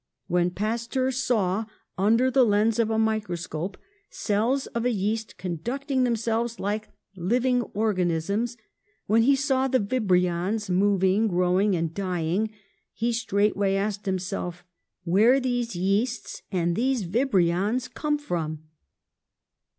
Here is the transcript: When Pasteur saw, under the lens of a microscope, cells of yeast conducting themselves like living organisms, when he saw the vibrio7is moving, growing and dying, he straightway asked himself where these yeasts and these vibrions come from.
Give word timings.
When 0.25 0.49
Pasteur 0.49 1.11
saw, 1.11 1.65
under 1.95 2.31
the 2.31 2.43
lens 2.43 2.79
of 2.79 2.89
a 2.89 2.97
microscope, 2.97 3.77
cells 4.09 4.65
of 4.65 4.87
yeast 4.87 5.37
conducting 5.37 6.05
themselves 6.05 6.59
like 6.59 6.87
living 7.15 7.61
organisms, 7.61 8.57
when 9.05 9.21
he 9.21 9.35
saw 9.35 9.67
the 9.67 9.77
vibrio7is 9.79 10.69
moving, 10.71 11.27
growing 11.27 11.75
and 11.75 11.93
dying, 11.93 12.49
he 12.93 13.13
straightway 13.13 13.75
asked 13.75 14.07
himself 14.07 14.65
where 15.03 15.39
these 15.39 15.75
yeasts 15.75 16.41
and 16.51 16.75
these 16.75 17.03
vibrions 17.03 17.87
come 17.87 18.17
from. 18.17 18.63